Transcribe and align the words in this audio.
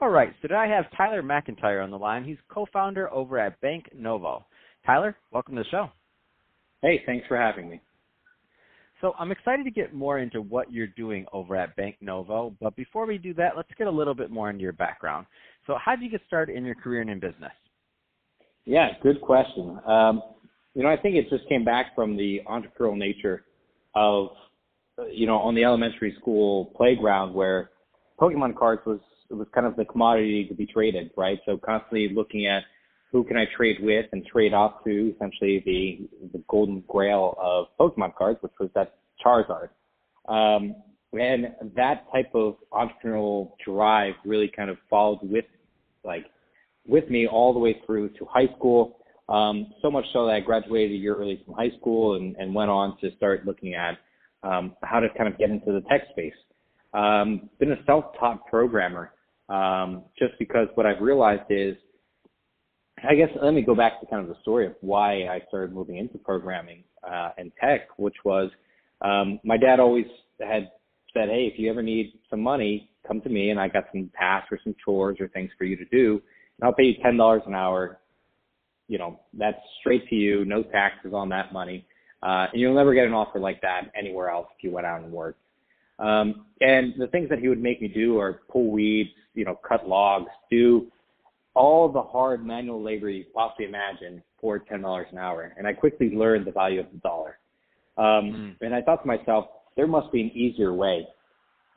All 0.00 0.10
right, 0.10 0.32
so 0.40 0.46
today 0.46 0.54
I 0.54 0.68
have 0.68 0.84
Tyler 0.96 1.24
McIntyre 1.24 1.82
on 1.82 1.90
the 1.90 1.98
line. 1.98 2.22
He's 2.22 2.36
co-founder 2.48 3.12
over 3.12 3.36
at 3.36 3.60
Bank 3.60 3.86
Novo. 3.92 4.46
Tyler, 4.86 5.16
welcome 5.32 5.56
to 5.56 5.64
the 5.64 5.68
show. 5.70 5.90
Hey, 6.82 7.02
thanks 7.04 7.26
for 7.26 7.36
having 7.36 7.68
me. 7.68 7.80
So 9.00 9.12
I'm 9.18 9.32
excited 9.32 9.64
to 9.64 9.72
get 9.72 9.94
more 9.94 10.20
into 10.20 10.40
what 10.40 10.72
you're 10.72 10.86
doing 10.86 11.26
over 11.32 11.56
at 11.56 11.74
Bank 11.74 11.96
Novo, 12.00 12.54
but 12.60 12.76
before 12.76 13.06
we 13.06 13.18
do 13.18 13.34
that, 13.34 13.56
let's 13.56 13.70
get 13.76 13.88
a 13.88 13.90
little 13.90 14.14
bit 14.14 14.30
more 14.30 14.50
into 14.50 14.62
your 14.62 14.72
background. 14.72 15.26
So 15.66 15.76
how 15.84 15.96
did 15.96 16.04
you 16.04 16.10
get 16.12 16.20
started 16.28 16.56
in 16.56 16.64
your 16.64 16.76
career 16.76 17.00
and 17.00 17.10
in 17.10 17.18
business? 17.18 17.50
Yeah, 18.66 18.90
good 19.02 19.20
question. 19.20 19.80
Um, 19.84 20.22
you 20.74 20.84
know, 20.84 20.90
I 20.90 20.96
think 20.96 21.16
it 21.16 21.28
just 21.28 21.48
came 21.48 21.64
back 21.64 21.96
from 21.96 22.16
the 22.16 22.40
entrepreneurial 22.46 22.96
nature 22.96 23.46
of, 23.96 24.28
you 25.10 25.26
know, 25.26 25.38
on 25.38 25.56
the 25.56 25.64
elementary 25.64 26.14
school 26.20 26.66
playground 26.76 27.34
where 27.34 27.70
Pokemon 28.20 28.56
cards 28.56 28.82
was 28.86 29.00
was 29.30 29.46
kind 29.54 29.66
of 29.66 29.76
the 29.76 29.84
commodity 29.84 30.46
to 30.46 30.54
be 30.54 30.66
traded, 30.66 31.10
right? 31.16 31.38
So 31.46 31.58
constantly 31.58 32.08
looking 32.14 32.46
at 32.46 32.62
who 33.12 33.24
can 33.24 33.36
I 33.36 33.44
trade 33.56 33.78
with 33.80 34.06
and 34.12 34.24
trade 34.26 34.52
off 34.52 34.84
to, 34.84 35.14
essentially 35.14 35.62
the 35.64 36.28
the 36.32 36.42
golden 36.48 36.82
grail 36.88 37.36
of 37.40 37.66
Pokemon 37.78 38.14
cards, 38.14 38.38
which 38.42 38.52
was 38.60 38.70
that 38.74 38.96
Charizard. 39.24 39.68
Um, 40.28 40.76
and 41.12 41.54
that 41.74 42.04
type 42.12 42.34
of 42.34 42.56
entrepreneurial 42.72 43.52
drive 43.64 44.14
really 44.24 44.50
kind 44.54 44.68
of 44.68 44.76
followed 44.90 45.20
with 45.22 45.46
like 46.04 46.26
with 46.86 47.08
me 47.08 47.26
all 47.26 47.52
the 47.52 47.58
way 47.58 47.80
through 47.86 48.10
to 48.10 48.26
high 48.26 48.48
school 48.56 48.98
um, 49.28 49.72
so 49.82 49.90
much 49.90 50.04
so 50.12 50.26
that 50.26 50.32
I 50.32 50.40
graduated 50.40 50.92
a 50.92 50.98
year 50.98 51.14
early 51.14 51.42
from 51.44 51.54
high 51.54 51.70
school 51.78 52.14
and, 52.16 52.34
and 52.36 52.54
went 52.54 52.70
on 52.70 52.96
to 53.00 53.10
start 53.16 53.44
looking 53.44 53.74
at 53.74 53.98
um, 54.42 54.74
how 54.82 55.00
to 55.00 55.08
kind 55.16 55.30
of 55.32 55.38
get 55.38 55.50
into 55.50 55.72
the 55.72 55.82
tech 55.88 56.02
space. 56.10 56.34
Um, 56.94 57.50
been 57.58 57.72
a 57.72 57.84
self-taught 57.84 58.46
programmer 58.46 59.12
um, 59.48 60.04
just 60.18 60.32
because 60.38 60.68
what 60.74 60.86
I've 60.86 61.00
realized 61.00 61.50
is, 61.50 61.76
I 63.08 63.14
guess 63.14 63.28
let 63.40 63.54
me 63.54 63.62
go 63.62 63.74
back 63.74 64.00
to 64.00 64.06
kind 64.06 64.22
of 64.22 64.28
the 64.28 64.40
story 64.42 64.66
of 64.66 64.74
why 64.80 65.26
I 65.28 65.40
started 65.48 65.72
moving 65.72 65.98
into 65.98 66.18
programming 66.18 66.82
uh, 67.08 67.30
and 67.38 67.52
tech, 67.60 67.88
which 67.96 68.16
was 68.24 68.50
um, 69.02 69.38
my 69.44 69.56
dad 69.56 69.78
always 69.78 70.06
had 70.40 70.70
said, 71.14 71.28
"Hey, 71.28 71.48
if 71.52 71.58
you 71.58 71.70
ever 71.70 71.82
need 71.82 72.18
some 72.28 72.40
money, 72.40 72.90
come 73.06 73.20
to 73.20 73.28
me, 73.28 73.50
and 73.50 73.60
I 73.60 73.68
got 73.68 73.84
some 73.92 74.10
tasks 74.18 74.48
or 74.50 74.58
some 74.64 74.74
chores 74.84 75.18
or 75.20 75.28
things 75.28 75.50
for 75.56 75.64
you 75.64 75.76
to 75.76 75.84
do, 75.86 76.20
and 76.60 76.66
I'll 76.66 76.74
pay 76.74 76.84
you 76.84 76.94
ten 77.02 77.16
dollars 77.16 77.42
an 77.46 77.54
hour 77.54 78.00
you 78.88 78.98
know, 78.98 79.20
that's 79.34 79.58
straight 79.80 80.08
to 80.08 80.14
you, 80.14 80.44
no 80.44 80.62
taxes 80.62 81.12
on 81.14 81.28
that 81.28 81.52
money. 81.52 81.86
Uh, 82.22 82.46
and 82.52 82.60
you'll 82.60 82.74
never 82.74 82.94
get 82.94 83.04
an 83.04 83.12
offer 83.12 83.38
like 83.38 83.60
that 83.60 83.82
anywhere 83.96 84.30
else 84.30 84.48
if 84.56 84.64
you 84.64 84.72
went 84.72 84.86
out 84.86 85.02
and 85.02 85.12
worked. 85.12 85.40
Um, 85.98 86.46
and 86.60 86.94
the 86.98 87.08
things 87.08 87.28
that 87.28 87.38
he 87.38 87.48
would 87.48 87.62
make 87.62 87.82
me 87.82 87.88
do 87.88 88.18
are 88.18 88.40
pull 88.50 88.70
weeds, 88.70 89.10
you 89.34 89.44
know, 89.44 89.58
cut 89.66 89.88
logs, 89.88 90.30
do 90.50 90.86
all 91.54 91.88
the 91.88 92.02
hard 92.02 92.44
manual 92.44 92.82
labor 92.82 93.10
you 93.10 93.24
possibly 93.34 93.66
imagine 93.66 94.22
for 94.40 94.58
ten 94.58 94.82
dollars 94.82 95.06
an 95.12 95.18
hour. 95.18 95.52
And 95.56 95.66
I 95.66 95.72
quickly 95.72 96.10
learned 96.10 96.46
the 96.46 96.52
value 96.52 96.80
of 96.80 96.86
the 96.92 96.98
dollar. 96.98 97.38
Um, 97.96 98.56
mm. 98.60 98.64
And 98.64 98.74
I 98.74 98.80
thought 98.82 99.02
to 99.02 99.08
myself, 99.08 99.46
there 99.76 99.88
must 99.88 100.12
be 100.12 100.20
an 100.20 100.30
easier 100.34 100.72
way. 100.72 101.06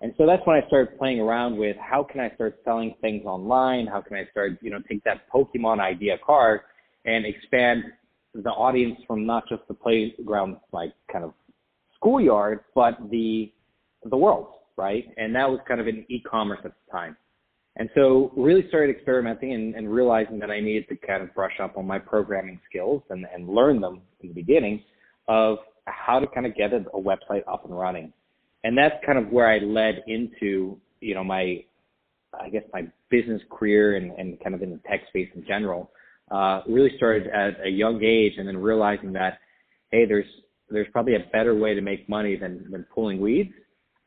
And 0.02 0.14
so 0.18 0.26
that's 0.26 0.42
when 0.46 0.56
I 0.56 0.66
started 0.68 0.98
playing 0.98 1.20
around 1.20 1.58
with 1.58 1.78
how 1.78 2.04
can 2.04 2.20
I 2.22 2.34
start 2.34 2.60
selling 2.66 2.96
things 3.02 3.24
online? 3.26 3.86
How 3.86 4.02
can 4.02 4.18
I 4.18 4.26
start, 4.32 4.58
you 4.62 4.72
know, 4.72 4.80
take 4.90 5.04
that 5.04 5.30
Pokemon 5.34 5.80
idea 5.80 6.18
card 6.26 6.62
and 7.06 7.26
expand 7.26 7.84
the 8.34 8.50
audience 8.50 9.00
from 9.06 9.26
not 9.26 9.44
just 9.48 9.62
the 9.68 9.74
playground, 9.76 10.58
like 10.72 10.94
kind 11.12 11.24
of 11.24 11.34
schoolyard, 11.96 12.62
but 12.74 12.98
the 13.12 13.52
the 14.10 14.18
world, 14.18 14.48
right? 14.78 15.06
And 15.18 15.36
that 15.36 15.50
was 15.50 15.60
kind 15.68 15.80
of 15.80 15.88
in 15.88 16.06
e-commerce 16.10 16.60
at 16.64 16.72
the 16.72 16.92
time. 16.92 17.16
And 17.78 17.90
so 17.96 18.32
really 18.36 18.68
started 18.68 18.96
experimenting 18.96 19.54
and, 19.54 19.76
and 19.76 19.92
realizing 19.92 20.40
that 20.40 20.52
I 20.52 20.60
needed 20.60 20.90
to 20.90 20.96
kind 20.96 21.24
of 21.24 21.34
brush 21.34 21.54
up 21.62 21.78
on 21.78 21.88
my 21.88 22.00
programming 22.00 22.60
skills 22.70 23.02
and, 23.10 23.26
and 23.34 23.48
learn 23.48 23.80
them 23.80 24.02
in 24.22 24.30
the 24.30 24.34
beginning 24.34 24.84
of 25.28 25.60
how 25.86 26.20
to 26.20 26.28
kind 26.28 26.46
of 26.46 26.56
get 26.56 26.74
a, 26.74 26.86
a 26.94 27.02
website 27.02 27.44
up 27.52 27.66
and 27.66 27.78
running. 27.78 28.12
And 28.64 28.78
that's 28.78 28.96
kind 29.06 29.18
of 29.18 29.32
where 29.32 29.48
I 29.48 29.60
led 29.60 30.04
into, 30.08 30.78
you 31.00 31.16
know, 31.16 31.24
my, 31.24 31.64
I 32.40 32.50
guess 32.50 32.64
my 32.74 32.88
business 33.10 33.42
career 33.50 33.96
and, 33.96 34.12
and 34.12 34.40
kind 34.42 34.54
of 34.54 34.62
in 34.62 34.72
the 34.72 34.80
tech 34.90 35.02
space 35.10 35.30
in 35.34 35.46
general 35.48 35.92
uh, 36.30 36.62
really 36.68 36.92
started 36.98 37.28
at 37.28 37.66
a 37.66 37.70
young 37.70 38.02
age 38.04 38.34
and 38.38 38.48
then 38.48 38.58
realizing 38.58 39.14
that, 39.14 39.40
hey, 39.92 40.06
there's 40.06 40.26
there's 40.70 40.88
probably 40.94 41.16
a 41.16 41.30
better 41.34 41.54
way 41.54 41.74
to 41.74 41.82
make 41.82 42.08
money 42.08 42.38
than 42.38 42.72
than 42.72 42.86
pulling 42.94 43.20
weeds. 43.20 43.52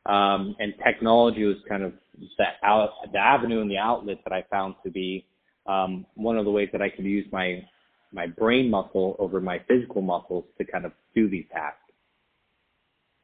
Um, 0.05 0.55
and 0.59 0.73
technology 0.85 1.43
was 1.43 1.57
kind 1.67 1.83
of 1.83 1.93
that 2.37 2.55
out, 2.63 2.91
the 3.11 3.17
avenue 3.17 3.61
and 3.61 3.69
the 3.69 3.77
outlet 3.77 4.19
that 4.23 4.33
I 4.33 4.43
found 4.49 4.75
to 4.83 4.91
be 4.91 5.25
um, 5.65 6.05
one 6.15 6.37
of 6.37 6.45
the 6.45 6.51
ways 6.51 6.69
that 6.71 6.81
I 6.81 6.89
could 6.89 7.05
use 7.05 7.25
my 7.31 7.63
my 8.11 8.27
brain 8.27 8.69
muscle 8.69 9.15
over 9.19 9.41
my 9.41 9.59
physical 9.67 10.01
muscles 10.01 10.45
to 10.57 10.63
kind 10.63 10.85
of 10.85 10.93
do 11.13 11.29
these 11.29 11.45
tasks. 11.51 11.79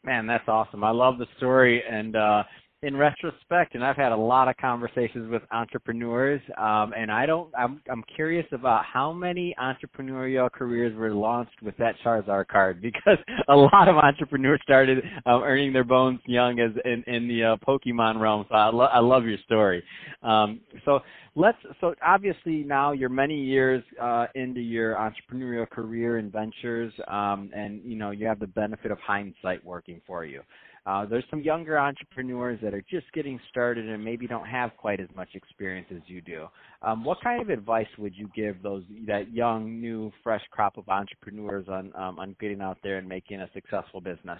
Man, 0.03 0.25
that's 0.25 0.47
awesome. 0.47 0.83
I 0.83 0.89
love 0.89 1.17
the 1.17 1.27
story, 1.37 1.83
and 1.89 2.15
uh, 2.15 2.43
in 2.83 2.97
retrospect, 2.97 3.75
and 3.75 3.83
I've 3.85 3.95
had 3.95 4.11
a 4.11 4.17
lot 4.17 4.47
of 4.47 4.57
conversations 4.57 5.29
with 5.29 5.43
entrepreneurs, 5.51 6.41
um, 6.57 6.93
and 6.97 7.11
I 7.11 7.27
don't. 7.27 7.49
I'm 7.55 7.79
I'm 7.91 8.03
curious 8.15 8.47
about 8.51 8.85
how 8.85 9.13
many 9.13 9.53
entrepreneurial 9.61 10.51
careers 10.51 10.95
were 10.97 11.13
launched 11.13 11.61
with 11.61 11.77
that 11.77 11.93
Charizard 12.03 12.47
card 12.47 12.81
because 12.81 13.19
a 13.49 13.55
lot 13.55 13.87
of 13.87 13.97
entrepreneurs 13.97 14.59
started 14.63 15.03
um, 15.27 15.43
earning 15.43 15.73
their 15.73 15.83
bones 15.83 16.19
young 16.25 16.59
as 16.59 16.71
in 16.83 17.03
in 17.05 17.27
the 17.27 17.43
uh, 17.43 17.55
Pokemon 17.57 18.19
realm. 18.19 18.45
So 18.49 18.55
I, 18.55 18.69
lo- 18.69 18.89
I 18.91 18.99
love 18.99 19.25
your 19.25 19.37
story. 19.45 19.83
Um, 20.23 20.59
so 20.83 21.01
let's. 21.35 21.59
So 21.81 21.93
obviously 22.03 22.63
now 22.63 22.93
you're 22.93 23.09
many 23.09 23.39
years 23.39 23.83
uh, 24.01 24.25
into 24.33 24.59
your 24.59 24.95
entrepreneurial 24.95 25.69
career 25.69 26.17
and 26.17 26.31
ventures, 26.31 26.91
um, 27.07 27.51
and 27.55 27.83
you 27.83 27.95
know 27.95 28.09
you 28.09 28.25
have 28.25 28.39
the 28.39 28.47
benefit 28.47 28.89
of 28.89 28.97
hindsight 28.99 29.63
working 29.63 30.01
for 30.07 30.25
you. 30.25 30.41
Uh, 30.85 31.05
there's 31.05 31.23
some 31.29 31.41
younger 31.41 31.77
entrepreneurs 31.77 32.59
that 32.63 32.73
are 32.73 32.83
just 32.89 33.05
getting 33.13 33.39
started 33.49 33.87
and 33.87 34.03
maybe 34.03 34.25
don't 34.25 34.47
have 34.47 34.71
quite 34.77 34.99
as 34.99 35.07
much 35.15 35.29
experience 35.35 35.85
as 35.95 36.01
you 36.07 36.21
do. 36.21 36.47
Um, 36.81 37.03
what 37.03 37.19
kind 37.23 37.39
of 37.39 37.49
advice 37.49 37.87
would 37.99 38.15
you 38.15 38.29
give 38.35 38.63
those 38.63 38.83
that 39.05 39.31
young, 39.31 39.79
new, 39.79 40.11
fresh 40.23 40.41
crop 40.49 40.77
of 40.77 40.89
entrepreneurs 40.89 41.67
on 41.67 41.93
um, 41.95 42.17
on 42.17 42.35
getting 42.39 42.61
out 42.61 42.79
there 42.83 42.97
and 42.97 43.07
making 43.07 43.41
a 43.41 43.49
successful 43.53 44.01
business? 44.01 44.39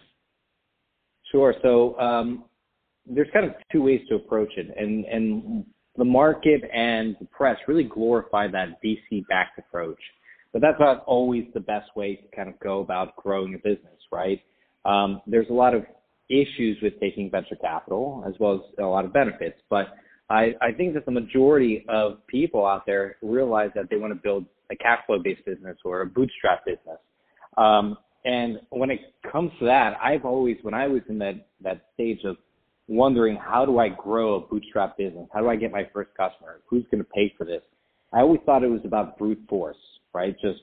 Sure. 1.31 1.53
So 1.61 1.97
um, 1.99 2.45
there's 3.05 3.29
kind 3.31 3.45
of 3.45 3.53
two 3.71 3.83
ways 3.83 4.01
to 4.09 4.15
approach 4.15 4.51
it, 4.57 4.67
and 4.75 5.05
and 5.05 5.63
the 5.95 6.05
market 6.05 6.61
and 6.73 7.15
the 7.19 7.25
press 7.25 7.57
really 7.67 7.83
glorify 7.83 8.47
that 8.47 8.81
VC-backed 8.83 9.59
approach, 9.59 9.99
but 10.53 10.61
that's 10.61 10.79
not 10.79 11.03
always 11.05 11.45
the 11.53 11.59
best 11.59 11.95
way 11.95 12.15
to 12.15 12.35
kind 12.35 12.49
of 12.49 12.59
go 12.59 12.79
about 12.79 13.15
growing 13.17 13.53
a 13.53 13.57
business, 13.57 13.99
right? 14.11 14.41
Um, 14.85 15.21
there's 15.27 15.49
a 15.49 15.53
lot 15.53 15.75
of 15.75 15.85
issues 16.31 16.77
with 16.81 16.99
taking 16.99 17.29
venture 17.29 17.55
capital 17.55 18.23
as 18.27 18.33
well 18.39 18.55
as 18.55 18.61
a 18.79 18.87
lot 18.87 19.05
of 19.05 19.13
benefits. 19.13 19.59
But 19.69 19.87
I, 20.29 20.53
I 20.61 20.71
think 20.71 20.93
that 20.93 21.05
the 21.05 21.11
majority 21.11 21.85
of 21.89 22.25
people 22.27 22.65
out 22.65 22.85
there 22.85 23.17
realize 23.21 23.71
that 23.75 23.89
they 23.89 23.97
want 23.97 24.13
to 24.13 24.19
build 24.19 24.45
a 24.71 24.75
cash 24.75 24.99
flow 25.05 25.19
based 25.21 25.45
business 25.45 25.77
or 25.83 26.01
a 26.01 26.05
bootstrap 26.05 26.65
business. 26.65 26.99
Um, 27.57 27.97
and 28.23 28.59
when 28.69 28.89
it 28.89 28.99
comes 29.29 29.51
to 29.59 29.65
that, 29.65 29.97
I've 30.01 30.25
always, 30.25 30.57
when 30.61 30.73
I 30.73 30.87
was 30.87 31.01
in 31.09 31.17
that, 31.19 31.47
that 31.61 31.87
stage 31.93 32.19
of 32.23 32.37
wondering 32.87 33.35
how 33.35 33.65
do 33.65 33.79
I 33.79 33.89
grow 33.89 34.35
a 34.35 34.39
bootstrap 34.39 34.97
business? 34.97 35.27
How 35.33 35.41
do 35.41 35.49
I 35.49 35.55
get 35.55 35.71
my 35.71 35.87
first 35.93 36.11
customer? 36.15 36.61
Who's 36.67 36.85
going 36.91 37.03
to 37.03 37.09
pay 37.09 37.33
for 37.37 37.45
this? 37.45 37.61
I 38.13 38.19
always 38.19 38.41
thought 38.45 38.63
it 38.63 38.69
was 38.69 38.81
about 38.85 39.17
brute 39.17 39.41
force, 39.49 39.77
right? 40.13 40.35
Just 40.41 40.59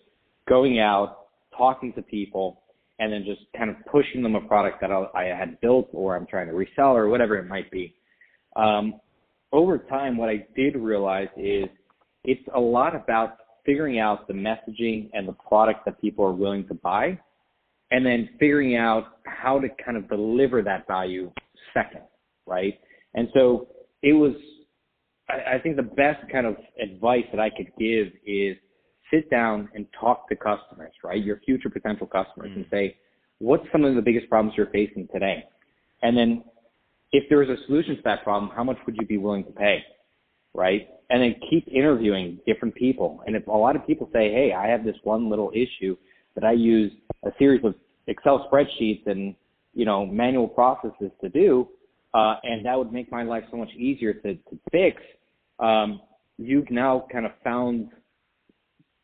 going 0.49 0.79
out, 0.79 1.27
talking 1.57 1.93
to 1.95 2.03
people, 2.03 2.63
and 2.99 3.13
then 3.13 3.25
just 3.25 3.43
kind 3.57 3.71
of 3.71 3.77
pushing 3.91 4.23
them 4.23 4.35
a 4.35 4.41
product 4.41 4.81
that 4.81 4.91
I 4.91 5.25
had 5.25 5.61
built 5.61 5.89
or 5.93 6.17
I'm 6.17 6.27
trying 6.27 6.49
to 6.49 6.55
resell 6.55 6.97
or 6.97 7.09
whatever 7.09 7.37
it 7.37 7.47
might 7.47 7.71
be. 7.71 7.95
Um, 8.57 9.01
over 9.53 9.79
time, 9.79 10.17
what 10.17 10.29
I 10.29 10.47
did 10.57 10.77
realize 10.77 11.29
is 11.37 11.67
it's 12.25 12.43
a 12.55 12.61
lot 12.61 12.95
about 12.95 13.39
figuring 13.65 13.99
out 13.99 14.27
the 14.27 14.35
messaging 14.35 15.11
and 15.13 15.29
the 15.29 15.33
product 15.33 15.85
that 15.85 16.01
people 16.01 16.25
are 16.25 16.33
willing 16.33 16.67
to 16.69 16.75
buy, 16.75 17.19
and 17.91 18.05
then 18.05 18.29
figuring 18.39 18.77
out 18.77 19.19
how 19.25 19.59
to 19.59 19.69
kind 19.85 19.97
of 19.97 20.09
deliver 20.09 20.63
that 20.63 20.87
value 20.87 21.31
second, 21.73 22.03
right? 22.47 22.79
And 23.15 23.29
so 23.35 23.69
it 24.03 24.13
was 24.13 24.33
I, 25.29 25.57
I 25.57 25.59
think 25.59 25.77
the 25.77 25.83
best 25.83 26.21
kind 26.31 26.47
of 26.47 26.57
advice 26.83 27.25
that 27.33 27.41
I 27.41 27.51
could 27.51 27.71
give 27.79 28.09
is 28.27 28.57
sit 29.11 29.31
down 29.31 29.69
and 29.75 29.87
talk 29.99 30.29
to 30.29 30.37
customers, 30.37 30.93
right? 31.05 31.23
Your 31.23 31.41
future 31.45 31.71
potential 31.71 32.07
customers, 32.07 32.51
mm. 32.51 32.57
and 32.57 32.67
say, 32.71 32.97
what's 33.39 33.65
some 33.73 33.85
of 33.85 33.95
the 33.95 34.03
biggest 34.03 34.29
problems 34.29 34.55
you're 34.57 34.67
facing 34.71 35.09
today? 35.13 35.45
And 36.03 36.17
then, 36.17 36.45
if 37.13 37.25
there 37.31 37.43
is 37.43 37.49
a 37.49 37.57
solution 37.67 37.97
to 37.97 38.03
that 38.05 38.23
problem, 38.23 38.51
how 38.55 38.63
much 38.63 38.77
would 38.85 38.97
you 39.01 39.07
be 39.07 39.17
willing 39.17 39.45
to 39.45 39.51
pay, 39.51 39.83
right? 40.55 40.89
And 41.09 41.23
then 41.23 41.37
keep 41.49 41.67
interviewing 41.69 42.39
different 42.47 42.75
people. 42.75 43.23
And 43.27 43.35
if 43.35 43.47
a 43.47 43.51
lot 43.51 43.77
of 43.77 43.87
people 43.87 44.11
say, 44.13 44.31
hey, 44.31 44.53
I 44.53 44.67
have 44.67 44.85
this 44.85 44.97
one 45.05 45.31
little 45.31 45.51
issue 45.55 45.97
that 46.35 46.45
I 46.45 46.53
use 46.53 46.93
a 47.25 47.31
series 47.39 47.65
of 47.65 47.75
Excel 48.07 48.49
spreadsheets 48.51 49.07
and 49.07 49.35
you 49.75 49.85
know 49.85 50.07
manual 50.07 50.49
processes 50.49 51.11
to 51.21 51.29
do, 51.29 51.69
uh, 52.15 52.37
and 52.43 52.65
that 52.65 52.77
would 52.77 52.93
make 52.93 53.11
my 53.11 53.23
life 53.23 53.45
so 53.51 53.57
much 53.57 53.71
easier 53.77 54.13
to, 54.15 54.35
to 54.35 54.59
fix. 54.71 55.01
Um, 55.59 56.01
you've 56.37 56.71
now 56.71 57.07
kind 57.13 57.27
of 57.27 57.33
found 57.45 57.91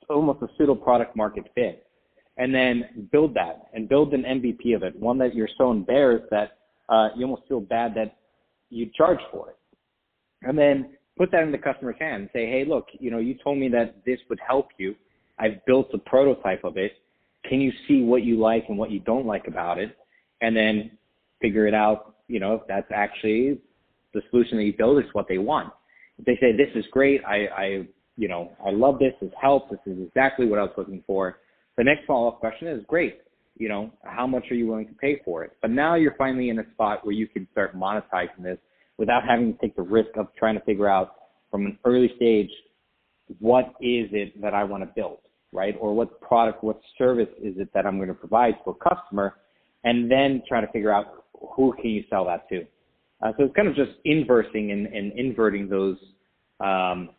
almost 0.09 0.43
a 0.43 0.49
pseudo 0.57 0.75
product 0.75 1.17
market 1.17 1.45
fit, 1.55 1.87
and 2.37 2.55
then 2.55 3.09
build 3.13 3.35
that 3.35 3.69
and 3.73 3.89
build 3.89 4.13
an 4.13 4.23
MVP 4.23 4.75
of 4.75 4.83
it, 4.83 4.99
one 4.99 5.19
that 5.19 5.35
you're 5.35 5.49
so 5.57 5.71
embarrassed 5.71 6.27
that 6.31 6.59
uh, 6.89 7.09
you 7.17 7.25
almost 7.25 7.43
feel 7.49 7.61
bad 7.61 7.95
that 7.95 8.17
you 8.71 8.91
charge 8.97 9.21
for 9.31 9.51
it, 9.51 9.57
and 10.43 10.59
then 10.59 10.91
put 11.17 11.31
that 11.33 11.43
in 11.43 11.53
the 11.53 11.59
customer's 11.59 11.97
hand 11.99 12.23
and 12.23 12.31
say, 12.33 12.47
hey, 12.47 12.65
look, 12.67 12.89
you 12.99 13.11
know, 13.11 13.19
you 13.19 13.37
told 13.43 13.59
me 13.59 13.69
that 13.69 14.05
this 14.05 14.19
would 14.29 14.41
help 14.47 14.69
you. 14.79 14.95
I've 15.39 15.65
built 15.67 15.91
a 15.95 15.99
prototype 15.99 16.65
of 16.65 16.77
it. 16.77 16.93
Can 17.49 17.61
you 17.61 17.73
see 17.87 18.03
what 18.03 18.23
you 18.23 18.39
like 18.39 18.65
and 18.69 18.79
what 18.79 18.91
you 18.91 19.01
don't 19.01 19.27
like 19.27 19.47
about 19.47 19.79
it? 19.79 19.97
And 20.41 20.57
then 20.57 20.93
figure 21.41 21.67
it 21.67 21.75
out, 21.75 22.17
you 22.29 22.41
know, 22.41 22.55
if 22.55 22.63
that's 22.67 22.91
actually 22.93 23.59
the 24.13 24.23
solution 24.31 24.57
that 24.59 24.65
you 24.65 24.73
build 24.77 25.03
is 25.03 25.11
what 25.13 25.29
they 25.29 25.39
want. 25.39 25.73
If 26.19 26.25
they 26.25 26.37
say, 26.41 26.57
this 26.57 26.71
is 26.75 26.85
great, 26.91 27.23
I, 27.27 27.47
I 27.47 27.87
you 28.17 28.29
know, 28.29 28.53
I 28.65 28.71
love 28.71 28.99
this, 28.99 29.13
this 29.21 29.31
helps, 29.41 29.71
this 29.71 29.81
is 29.87 30.07
exactly 30.07 30.47
what 30.47 30.59
I 30.59 30.63
was 30.63 30.73
looking 30.77 31.03
for. 31.07 31.39
The 31.77 31.85
next 31.85 32.07
follow-up 32.07 32.39
question 32.39 32.69
is, 32.69 32.83
great, 32.87 33.19
you 33.57 33.69
know, 33.69 33.91
how 34.05 34.27
much 34.27 34.45
are 34.51 34.55
you 34.55 34.67
willing 34.67 34.89
to 34.89 34.95
pay 34.95 35.21
for 35.25 35.45
it? 35.45 35.53
But 35.61 35.71
now 35.71 35.95
you're 35.95 36.15
finally 36.17 36.51
in 36.51 36.59
a 36.59 36.71
spot 36.75 37.05
where 37.05 37.15
you 37.15 37.27
can 37.27 37.49
start 37.53 37.77
monetizing 37.77 38.43
this 38.43 38.59
without 38.99 39.23
having 39.29 39.53
to 39.53 39.59
take 39.59 39.75
the 39.77 39.83
risk 39.83 40.11
of 40.17 40.29
trying 40.37 40.59
to 40.59 40.65
figure 40.65 40.89
out 40.89 41.15
from 41.51 41.67
an 41.67 41.79
early 41.85 42.11
stage 42.17 42.51
what 43.39 43.67
is 43.81 44.09
it 44.13 44.41
that 44.41 44.55
I 44.55 44.65
want 44.65 44.83
to 44.83 44.91
build, 44.95 45.19
right? 45.53 45.75
Or 45.81 45.95
what 45.95 46.21
product, 46.21 46.63
what 46.63 46.81
service 46.99 47.29
is 47.43 47.55
it 47.59 47.69
that 47.75 47.87
I'm 47.87 47.97
going 47.97 48.09
to 48.09 48.15
provide 48.15 48.55
to 48.65 48.71
a 48.71 48.95
customer, 48.95 49.37
and 49.83 50.11
then 50.11 50.43
try 50.49 50.61
to 50.61 50.67
figure 50.69 50.93
out 50.93 51.25
who 51.57 51.73
can 51.75 51.91
you 51.91 52.05
sell 52.09 52.25
that 52.27 52.49
to. 52.49 52.65
Uh, 53.23 53.33
so 53.37 53.45
it's 53.45 53.55
kind 53.55 53.69
of 53.69 53.75
just 53.75 53.93
inversing 54.05 54.73
and, 54.73 54.87
and 54.87 55.13
inverting 55.13 55.69
those 55.69 55.97
um, 56.61 57.11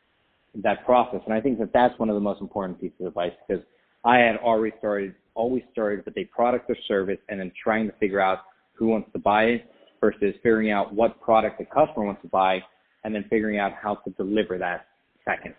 that 0.64 0.86
process. 0.86 1.22
And 1.26 1.34
I 1.34 1.42
think 1.42 1.60
that 1.60 1.72
that's 1.74 1.98
one 2.00 2.10
of 2.10 2.16
the 2.16 2.22
most 2.22 2.42
important 2.42 2.80
pieces 2.80 2.98
of 3.02 3.08
advice 3.08 3.32
because 3.48 3.64
I 4.04 4.18
had 4.18 4.38
already 4.38 4.76
started, 4.78 5.16
always 5.34 5.64
started 5.72 6.06
with 6.06 6.18
a 6.18 6.26
product 6.26 6.70
or 6.70 6.78
service 6.88 7.20
and 7.30 7.40
then 7.40 7.52
trying 7.62 7.88
to 7.88 7.94
figure 7.98 8.20
out 8.20 8.40
who 8.74 8.88
wants 8.88 9.10
to 9.14 9.20
buy 9.20 9.44
it 9.46 9.72
versus 10.02 10.36
figuring 10.44 10.72
out 10.72 10.94
what 10.94 11.20
product 11.22 11.58
the 11.60 11.66
customer 11.66 12.06
wants 12.06 12.22
to 12.22 12.28
buy 12.28 12.60
and 13.04 13.14
then 13.14 13.26
figuring 13.30 13.58
out 13.60 13.72
how 13.82 13.96
to 13.96 14.10
deliver 14.12 14.58
that 14.58 14.88
second. 15.26 15.54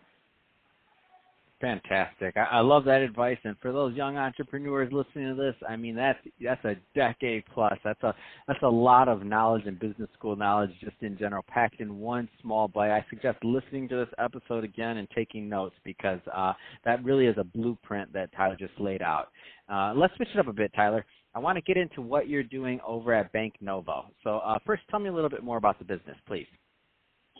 Fantastic. 1.58 2.36
I, 2.36 2.58
I 2.58 2.60
love 2.60 2.84
that 2.84 3.00
advice. 3.00 3.38
And 3.44 3.56
for 3.62 3.72
those 3.72 3.94
young 3.94 4.18
entrepreneurs 4.18 4.92
listening 4.92 5.34
to 5.34 5.42
this, 5.42 5.54
I 5.66 5.76
mean 5.76 5.94
that's 5.94 6.18
that's 6.42 6.62
a 6.66 6.74
decade 6.94 7.44
plus. 7.54 7.78
That's 7.82 8.02
a 8.02 8.14
that's 8.46 8.62
a 8.62 8.68
lot 8.68 9.08
of 9.08 9.24
knowledge 9.24 9.62
and 9.64 9.78
business 9.78 10.10
school 10.18 10.36
knowledge 10.36 10.70
just 10.80 10.96
in 11.00 11.16
general, 11.16 11.42
packed 11.48 11.80
in 11.80 11.98
one 11.98 12.28
small 12.42 12.68
bite. 12.68 12.90
I 12.90 13.06
suggest 13.08 13.38
listening 13.42 13.88
to 13.88 13.96
this 13.96 14.08
episode 14.18 14.64
again 14.64 14.98
and 14.98 15.08
taking 15.14 15.48
notes 15.48 15.74
because 15.82 16.20
uh, 16.34 16.52
that 16.84 17.02
really 17.02 17.26
is 17.26 17.36
a 17.38 17.44
blueprint 17.44 18.12
that 18.12 18.30
Tyler 18.36 18.56
just 18.58 18.78
laid 18.78 19.00
out. 19.00 19.28
Uh, 19.72 19.94
let's 19.96 20.14
switch 20.16 20.28
it 20.34 20.38
up 20.38 20.48
a 20.48 20.52
bit, 20.52 20.72
Tyler. 20.76 21.06
I 21.34 21.38
want 21.38 21.56
to 21.56 21.62
get 21.62 21.78
into 21.78 22.02
what 22.02 22.28
you're 22.28 22.42
doing 22.42 22.80
over 22.86 23.14
at 23.14 23.32
Bank 23.32 23.54
Novo. 23.62 24.06
So 24.24 24.38
uh, 24.38 24.58
first, 24.66 24.82
tell 24.90 25.00
me 25.00 25.08
a 25.08 25.12
little 25.12 25.30
bit 25.30 25.42
more 25.42 25.56
about 25.56 25.78
the 25.78 25.84
business, 25.86 26.16
please. 26.26 26.46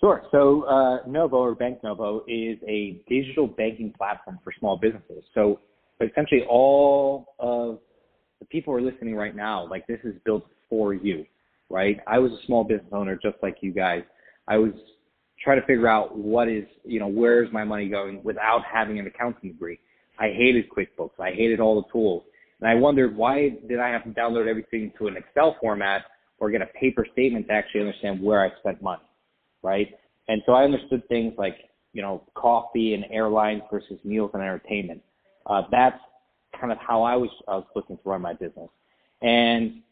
Sure. 0.00 0.22
So 0.31 0.64
uh, 0.64 0.98
Novo 1.06 1.37
or 1.37 1.54
Bank 1.54 1.78
Novo 1.82 2.22
is 2.28 2.58
a 2.69 3.00
digital 3.08 3.46
banking 3.46 3.93
platform 3.96 4.38
for 4.44 4.52
small 4.58 4.76
businesses. 4.76 5.25
So 5.34 5.60
essentially, 6.00 6.43
all 6.48 7.34
of 7.38 7.78
the 8.40 8.46
people 8.46 8.75
who 8.75 8.78
are 8.78 8.82
listening 8.82 9.16
right 9.16 9.34
now, 9.34 9.66
like 9.69 9.87
this 9.87 10.00
is 10.04 10.14
built 10.25 10.46
for 10.69 10.93
you, 10.93 11.25
right? 11.70 11.98
I 12.06 12.19
was 12.19 12.32
a 12.32 12.46
small 12.46 12.64
business 12.64 12.93
owner 12.93 13.19
just 13.20 13.37
like 13.43 13.56
you 13.62 13.72
guys. 13.72 14.02
I 14.48 14.58
was 14.58 14.72
trying 15.43 15.60
to 15.60 15.66
figure 15.66 15.88
out 15.88 16.16
what 16.16 16.48
is, 16.48 16.64
you 16.84 17.00
know, 17.00 17.08
where 17.08 17.43
is 17.43 17.50
my 17.52 17.64
money 17.64 17.88
going 17.88 18.22
without 18.22 18.62
having 18.70 18.98
an 18.98 19.06
accounting 19.06 19.52
degree. 19.52 19.78
I 20.19 20.28
hated 20.28 20.66
QuickBooks. 20.70 21.19
I 21.19 21.31
hated 21.31 21.58
all 21.58 21.82
the 21.82 21.90
tools. 21.90 22.22
And 22.60 22.70
I 22.70 22.75
wondered 22.75 23.16
why 23.16 23.56
did 23.66 23.81
I 23.81 23.88
have 23.88 24.04
to 24.04 24.10
download 24.10 24.46
everything 24.46 24.93
to 24.98 25.08
an 25.08 25.16
Excel 25.16 25.56
format 25.60 26.02
or 26.38 26.50
get 26.50 26.60
a 26.60 26.66
paper 26.66 27.06
statement 27.12 27.48
to 27.48 27.54
actually 27.54 27.81
understand 27.81 28.22
where 28.22 28.44
I 28.44 28.50
spent 28.60 28.82
money 28.82 29.02
right? 29.62 29.88
And 30.29 30.43
so 30.47 30.53
I 30.53 30.64
understood 30.64 31.06
things 31.08 31.35
like, 31.38 31.56
you 31.93 32.03
know, 32.03 32.23
coffee 32.35 32.94
and 32.94 33.05
airlines 33.11 33.62
versus 33.70 33.99
meals 34.05 34.31
and 34.35 34.43
entertainment. 34.43 35.03
Uh, 35.47 35.62
that's 35.70 35.99
kind 36.58 36.73
of 36.73 36.79
how 36.79 37.03
I 37.03 37.17
was, 37.17 37.31
I 37.49 37.56
was 37.56 37.67
looking 37.75 37.97
to 37.97 38.03
run 38.05 38.23
my 38.23 38.32
business. 38.35 38.69
And 39.23 39.82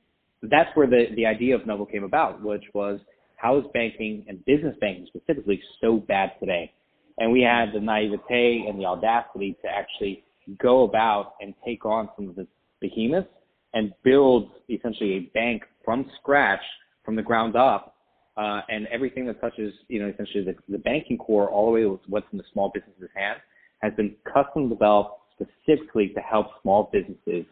that's 0.43 0.71
where 0.75 0.87
the, 0.87 1.07
the 1.17 1.27
idea 1.27 1.55
of 1.55 1.67
Novo 1.67 1.85
came 1.87 2.05
about, 2.05 2.43
which 2.43 2.65
was 2.75 3.01
how 3.37 3.59
is 3.59 3.65
banking 3.73 4.25
and 4.29 4.45
business 4.45 4.77
banking 4.81 5.07
specifically 5.07 5.61
so 5.81 5.97
bad 5.97 6.33
today? 6.41 6.73
And 7.19 7.33
we 7.33 7.43
had 7.43 7.73
the 7.73 7.81
naivete 7.81 8.67
and 8.69 8.79
the 8.79 8.87
audacity 8.87 9.57
to 9.63 9.69
actually 9.69 10.25
go 10.61 10.83
about 10.83 11.35
and 11.41 11.55
take 11.65 11.85
on 11.85 12.09
some 12.17 12.29
of 12.29 12.37
the 12.37 12.47
behemoths 12.81 13.29
and 13.73 13.93
build 14.03 14.51
essentially 14.69 15.15
a 15.15 15.21
bank 15.35 15.63
from 15.85 16.11
scratch, 16.21 16.61
from 17.05 17.17
the 17.17 17.23
ground 17.23 17.57
up, 17.57 17.94
uh, 18.37 18.61
and 18.69 18.87
everything 18.89 19.27
that 19.27 19.41
touches, 19.41 19.73
you 19.89 20.01
know, 20.01 20.09
essentially 20.09 20.45
the, 20.45 20.55
the 20.69 20.79
banking 20.79 21.17
core 21.17 21.49
all 21.49 21.67
the 21.67 21.73
way 21.73 21.83
to 21.83 22.01
what's 22.09 22.27
in 22.33 22.39
the 22.39 22.45
small 22.53 22.71
business's 22.75 23.09
hand 23.15 23.39
has 23.81 23.93
been 23.95 24.15
custom 24.33 24.69
developed 24.69 25.21
specifically 25.35 26.09
to 26.09 26.21
help 26.21 26.47
small 26.63 26.91
businesses 26.93 27.45